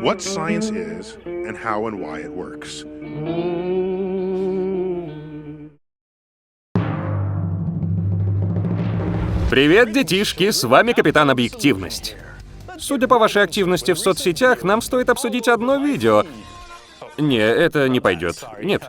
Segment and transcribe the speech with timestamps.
[0.00, 2.84] What science is and how and why it works.
[9.50, 12.16] Привет, детишки, с вами Капитан Объективность.
[12.78, 16.24] Судя по вашей активности в соцсетях, нам стоит обсудить одно видео.
[17.16, 18.44] Не, это не пойдет.
[18.62, 18.88] Нет.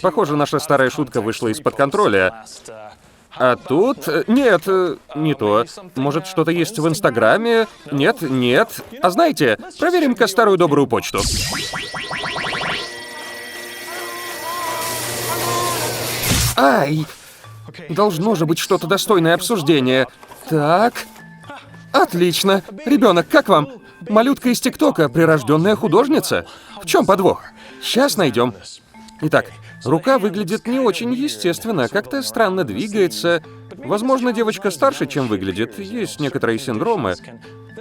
[0.00, 2.44] Похоже, наша старая шутка вышла из-под контроля.
[3.36, 4.08] А тут...
[4.08, 5.64] э, Нет, э, не то.
[5.96, 7.68] Может, что-то есть в Инстаграме?
[7.90, 8.80] Нет, нет.
[9.00, 11.20] А знаете, проверим-ка старую добрую почту.
[16.56, 17.06] Ай!
[17.88, 20.08] Должно же быть что-то достойное обсуждения.
[20.48, 20.94] Так.
[21.92, 22.62] Отлично.
[22.84, 23.68] Ребенок, как вам?
[24.08, 26.46] Малютка из ТикТока, прирожденная художница.
[26.82, 27.42] В чем подвох?
[27.82, 28.54] Сейчас найдем.
[29.22, 29.46] Итак,
[29.84, 33.42] рука выглядит не очень естественно, как-то странно двигается.
[33.76, 35.78] Возможно, девочка старше, чем выглядит.
[35.78, 37.14] Есть некоторые синдромы.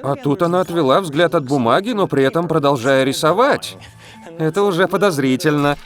[0.02, 3.78] А тут она отвела взгляд от бумаги, но при этом продолжая рисовать.
[4.38, 5.78] Это уже подозрительно.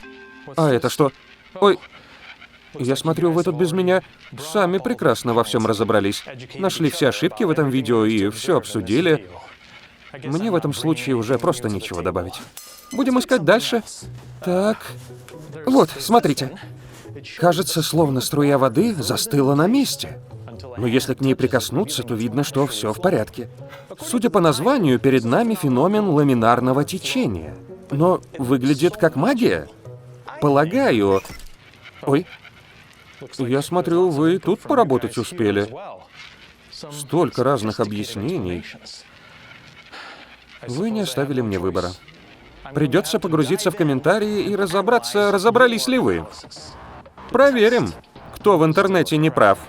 [0.55, 1.11] А это что?
[1.59, 1.79] Ой,
[2.77, 4.01] я смотрю, вы тут без меня
[4.39, 6.23] сами прекрасно во всем разобрались.
[6.55, 9.27] Нашли все ошибки в этом видео и все обсудили.
[10.23, 12.39] Мне в этом случае уже просто нечего добавить.
[12.93, 13.83] Будем искать дальше.
[14.41, 14.77] Так.
[15.65, 16.57] Вот, смотрите.
[17.37, 20.19] Кажется, словно струя воды застыла на месте.
[20.77, 23.49] Но если к ней прикоснуться, то видно, что все в порядке.
[23.99, 27.55] Судя по названию, перед нами феномен ламинарного течения.
[27.91, 29.67] Но выглядит как магия.
[30.41, 31.21] Полагаю...
[32.01, 32.25] Ой,
[33.37, 35.73] я смотрю, вы тут поработать успели.
[36.91, 38.65] Столько разных объяснений.
[40.67, 41.91] Вы не оставили мне выбора.
[42.73, 46.25] Придется погрузиться в комментарии и разобраться, разобрались ли вы.
[47.29, 47.91] Проверим,
[48.35, 49.59] кто в интернете не прав.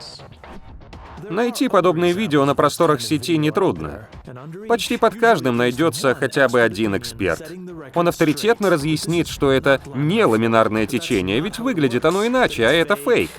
[1.30, 4.08] Найти подобные видео на просторах сети нетрудно.
[4.68, 7.50] Почти под каждым найдется хотя бы один эксперт.
[7.94, 13.30] Он авторитетно разъяснит, что это не ламинарное течение, ведь выглядит оно иначе, а это фейк.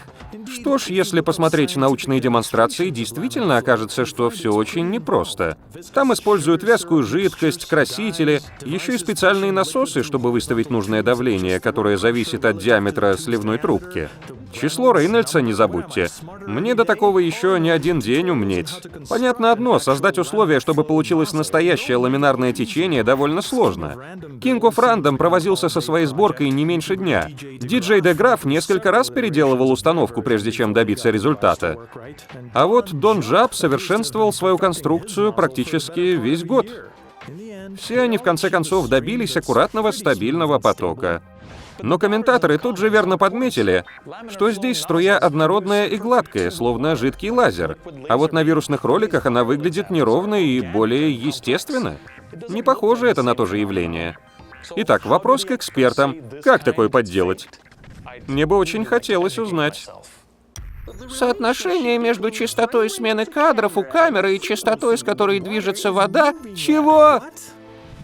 [0.56, 5.58] Что ж, если посмотреть научные демонстрации, действительно окажется, что все очень непросто.
[5.94, 12.46] Там используют вязкую жидкость, красители, еще и специальные насосы, чтобы выставить нужное давление, которое зависит
[12.46, 14.10] от диаметра сливной трубки.
[14.54, 16.08] Число Рейнольдса не забудьте.
[16.48, 18.72] Мне до такого еще не один день умнеть.
[19.10, 23.98] Понятно одно, создать условия, чтобы получилось настоящее ламинарное течение, довольно сложно.
[24.40, 27.28] King of Random провозился со своей сборкой не меньше дня.
[27.30, 31.78] DJ DeGraff несколько раз переделывал установку, прежде чем добиться результата.
[32.54, 36.68] А вот Дон Жаб совершенствовал свою конструкцию практически весь год.
[37.80, 41.22] Все они в конце концов добились аккуратного стабильного потока.
[41.82, 43.84] Но комментаторы тут же верно подметили,
[44.30, 47.78] что здесь струя однородная и гладкая, словно жидкий лазер.
[48.08, 51.98] А вот на вирусных роликах она выглядит неровно и более естественно.
[52.50, 54.18] Не похоже это на то же явление.
[54.76, 56.16] Итак, вопрос к экспертам.
[56.44, 57.48] Как такое подделать?
[58.28, 59.88] Мне бы очень хотелось узнать.
[61.10, 66.34] Соотношение между частотой смены кадров у камеры и частотой, с которой движется вода...
[66.56, 67.22] Чего?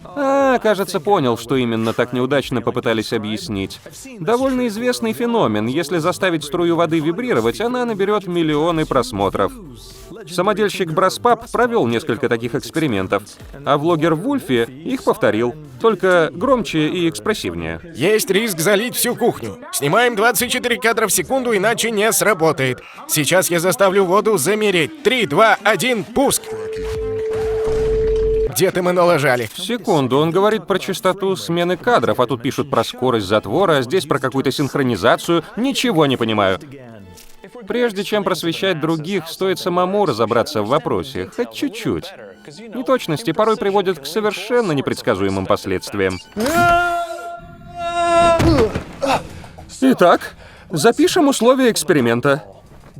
[0.04, 3.80] А, кажется, понял, что именно так неудачно попытались объяснить.
[4.18, 5.66] Довольно известный феномен.
[5.66, 9.52] Если заставить струю воды вибрировать, она наберет миллионы просмотров.
[10.28, 13.22] Самодельщик Браспап провел несколько таких экспериментов,
[13.64, 17.80] а влогер Вульфи их повторил, только громче и экспрессивнее.
[17.94, 19.58] Есть риск залить всю кухню.
[19.72, 22.80] Снимаем 24 кадра в секунду, иначе не сработает.
[23.08, 25.02] Сейчас я заставлю воду замереть.
[25.02, 26.42] 3, 2, 1, пуск.
[28.50, 29.48] Где-то мы налажали.
[29.54, 34.04] Секунду, он говорит про частоту смены кадров, а тут пишут про скорость затвора, а здесь
[34.04, 35.42] про какую-то синхронизацию.
[35.56, 36.60] Ничего не понимаю.
[37.66, 42.12] Прежде чем просвещать других, стоит самому разобраться в вопросе, хоть чуть-чуть.
[42.74, 46.18] Неточности порой приводят к совершенно непредсказуемым последствиям.
[49.80, 50.34] Итак,
[50.70, 52.44] запишем условия эксперимента.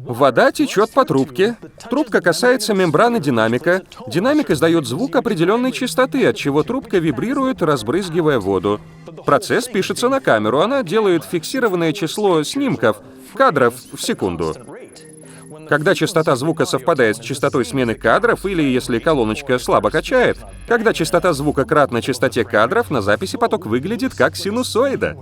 [0.05, 1.57] Вода течет по трубке.
[1.89, 3.83] Трубка касается мембраны динамика.
[4.09, 8.81] Динамик издает звук определенной частоты, от чего трубка вибрирует, разбрызгивая воду.
[9.25, 10.61] Процесс пишется на камеру.
[10.61, 12.99] Она делает фиксированное число снимков,
[13.35, 14.55] кадров в секунду.
[15.69, 21.33] Когда частота звука совпадает с частотой смены кадров, или если колоночка слабо качает, когда частота
[21.33, 25.17] звука кратна частоте кадров, на записи поток выглядит как синусоида.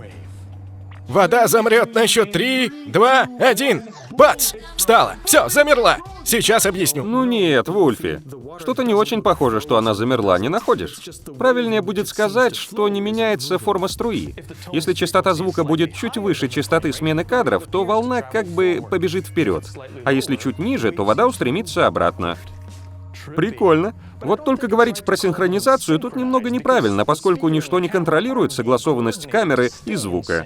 [1.07, 3.83] Вода замрет на счет 3, 2, 1.
[4.11, 4.53] Бац!
[4.77, 5.15] Встала.
[5.25, 5.97] Все, замерла.
[6.23, 7.03] Сейчас объясню.
[7.03, 8.21] Ну нет, Вульфи.
[8.59, 10.97] Что-то не очень похоже, что она замерла, не находишь?
[11.37, 14.35] Правильнее будет сказать, что не меняется форма струи.
[14.71, 19.65] Если частота звука будет чуть выше частоты смены кадров, то волна как бы побежит вперед.
[20.05, 22.37] А если чуть ниже, то вода устремится обратно.
[23.35, 23.93] Прикольно.
[24.21, 29.95] Вот только говорить про синхронизацию тут немного неправильно, поскольку ничто не контролирует согласованность камеры и
[29.95, 30.45] звука.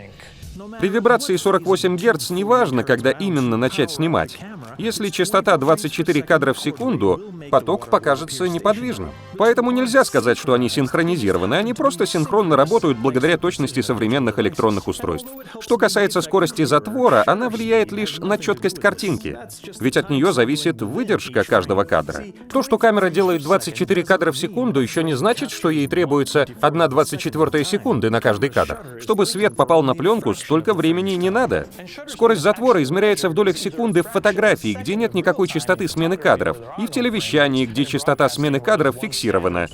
[0.80, 4.38] При вибрации 48 Гц неважно, когда именно начать снимать.
[4.78, 9.12] Если частота 24 кадра в секунду, поток покажется неподвижным.
[9.38, 15.30] Поэтому нельзя сказать, что они синхронизированы, они просто синхронно работают благодаря точности современных электронных устройств.
[15.60, 19.38] Что касается скорости затвора, она влияет лишь на четкость картинки,
[19.80, 22.24] ведь от нее зависит выдержка каждого кадра.
[22.52, 26.90] То, что камера делает 24 кадра в секунду, еще не значит, что ей требуется 1
[26.90, 28.80] 24 секунды на каждый кадр.
[29.02, 31.68] Чтобы свет попал на пленку, столько времени не надо.
[32.08, 36.88] Скорость затвора измеряется в долях секунды в фотографии, где нет никакой частоты смены кадров, и
[36.88, 37.35] в телевещании,
[37.66, 39.68] где частота смены кадров фиксирована.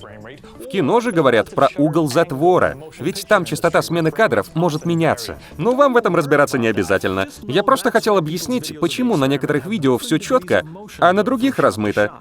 [0.59, 5.37] В кино же говорят про угол затвора, ведь там частота смены кадров может меняться.
[5.57, 7.27] Но вам в этом разбираться не обязательно.
[7.43, 10.65] Я просто хотел объяснить, почему на некоторых видео все четко,
[10.99, 12.11] а на других размыто.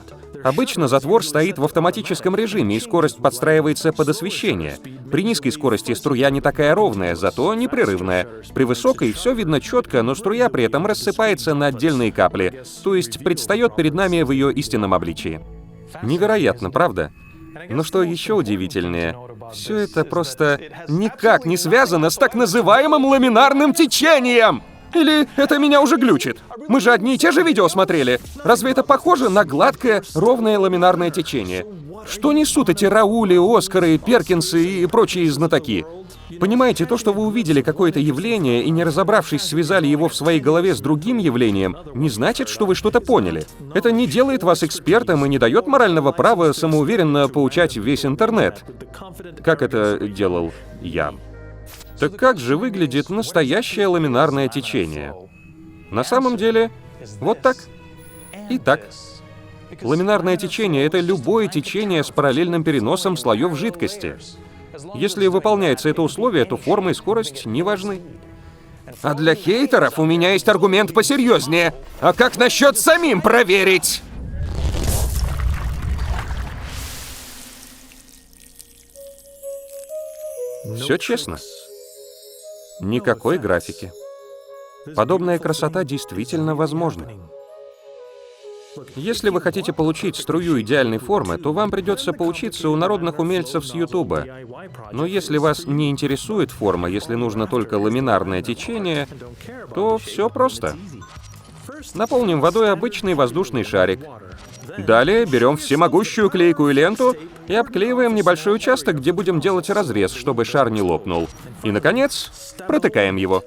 [0.42, 4.78] Обычно затвор стоит в автоматическом режиме, и скорость подстраивается под освещение.
[5.10, 8.26] При низкой скорости струя не такая ровная, зато непрерывная.
[8.54, 13.22] При высокой все видно четко, но струя при этом рассыпается на отдельные капли, то есть
[13.22, 15.40] предстает перед нами в ее истинном обличии.
[16.02, 17.12] Невероятно, правда?
[17.68, 19.16] Но что еще удивительнее,
[19.52, 24.62] все это просто никак не связано с так называемым ламинарным течением!
[24.94, 26.38] Или это меня уже глючит?
[26.68, 28.20] Мы же одни и те же видео смотрели.
[28.42, 31.66] Разве это похоже на гладкое, ровное ламинарное течение?
[32.06, 35.84] Что несут эти Раули, Оскары, Перкинсы и прочие знатоки?
[36.38, 40.74] Понимаете, то, что вы увидели какое-то явление и не разобравшись связали его в своей голове
[40.74, 43.46] с другим явлением, не значит, что вы что-то поняли.
[43.74, 48.64] Это не делает вас экспертом и не дает морального права самоуверенно поучать весь интернет.
[49.42, 51.12] Как это делал я.
[52.00, 55.14] Так как же выглядит настоящее ламинарное течение?
[55.90, 56.70] На самом деле,
[57.20, 57.58] вот так
[58.48, 58.88] и так.
[59.82, 64.16] Ламинарное течение— это любое течение с параллельным переносом слоев жидкости.
[64.94, 68.00] Если выполняется это условие, то форма и скорость не важны.
[69.02, 71.74] А для хейтеров у меня есть аргумент посерьезнее.
[72.00, 74.02] А как насчет самим проверить?
[80.76, 81.38] Все честно.
[82.80, 83.92] Никакой графики.
[84.96, 87.08] Подобная красота действительно возможна.
[88.94, 93.74] Если вы хотите получить струю идеальной формы, то вам придется поучиться у народных умельцев с
[93.74, 94.26] Ютуба.
[94.92, 99.08] Но если вас не интересует форма, если нужно только ламинарное течение,
[99.74, 100.76] то все просто.
[101.94, 104.00] Наполним водой обычный воздушный шарик.
[104.86, 107.16] Далее берем всемогущую клейкую ленту
[107.48, 111.28] и обклеиваем небольшой участок, где будем делать разрез, чтобы шар не лопнул.
[111.62, 112.30] И, наконец,
[112.66, 113.42] протыкаем его.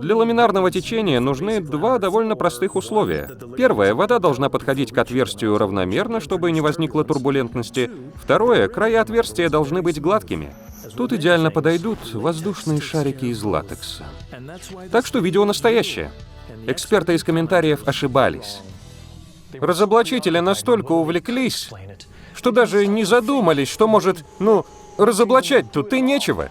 [0.00, 3.30] Для ламинарного течения нужны два довольно простых условия.
[3.56, 7.90] Первое, вода должна подходить к отверстию равномерно, чтобы не возникло турбулентности.
[8.16, 10.52] Второе, края отверстия должны быть гладкими.
[10.96, 14.04] Тут идеально подойдут воздушные шарики из латекса.
[14.90, 16.10] Так что видео настоящее.
[16.66, 18.60] Эксперты из комментариев ошибались.
[19.52, 21.70] Разоблачители настолько увлеклись,
[22.34, 24.66] что даже не задумались, что может, ну,
[24.98, 26.50] разоблачать тут и нечего.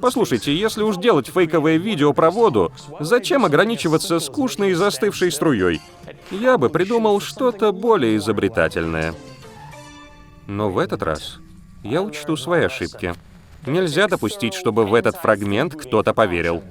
[0.00, 5.80] Послушайте, если уж делать фейковое видео про воду, зачем ограничиваться скучной и застывшей струей?
[6.30, 9.14] Я бы придумал что-то более изобретательное.
[10.46, 11.38] Но в этот раз
[11.82, 13.14] я учту свои ошибки.
[13.66, 16.62] Нельзя допустить, чтобы в этот фрагмент кто-то поверил.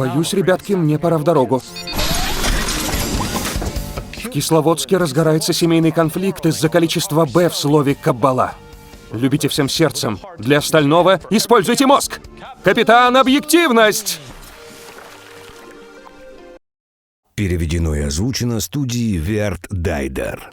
[0.00, 1.60] Боюсь, ребятки, мне пора в дорогу.
[4.12, 8.54] В Кисловодске разгорается семейный конфликт из-за количества «Б» в слове «каббала».
[9.12, 10.18] Любите всем сердцем.
[10.38, 12.18] Для остального используйте мозг.
[12.64, 14.20] Капитан, объективность!
[17.34, 20.50] Переведено и озвучено студией Верт Дайдер.